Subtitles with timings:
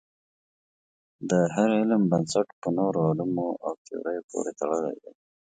[1.29, 5.13] د هر علم بنسټ په نورو علومو او تیوریو پورې تړلی دی.